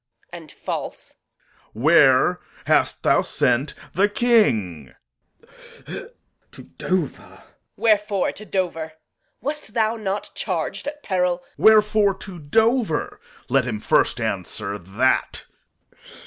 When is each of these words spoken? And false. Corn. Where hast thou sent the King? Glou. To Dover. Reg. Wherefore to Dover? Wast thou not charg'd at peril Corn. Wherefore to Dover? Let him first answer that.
And 0.33 0.51
false. 0.51 1.13
Corn. 1.73 1.83
Where 1.83 2.39
hast 2.65 3.03
thou 3.03 3.21
sent 3.21 3.75
the 3.93 4.09
King? 4.09 4.95
Glou. 5.85 6.09
To 6.53 6.63
Dover. 6.63 7.21
Reg. 7.29 7.39
Wherefore 7.77 8.31
to 8.31 8.43
Dover? 8.43 8.93
Wast 9.41 9.75
thou 9.75 9.97
not 9.97 10.31
charg'd 10.33 10.87
at 10.87 11.03
peril 11.03 11.37
Corn. 11.37 11.49
Wherefore 11.59 12.15
to 12.15 12.39
Dover? 12.39 13.21
Let 13.47 13.65
him 13.67 13.79
first 13.79 14.19
answer 14.19 14.79
that. 14.79 15.45